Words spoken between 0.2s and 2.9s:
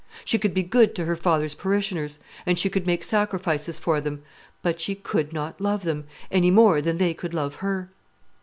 She could be good to her father's parishioners, and she could